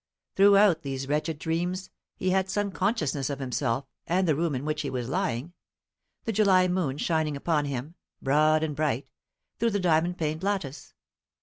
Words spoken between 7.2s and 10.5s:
upon him, broad and bright, through the diamond paned